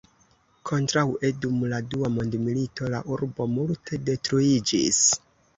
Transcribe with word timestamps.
Kontraŭe 0.69 1.29
dum 1.43 1.59
la 1.73 1.81
dua 1.91 2.09
mondmilito 2.15 2.91
la 2.97 3.03
urbo 3.17 3.47
multe 3.55 4.01
detruiĝis. 4.09 5.05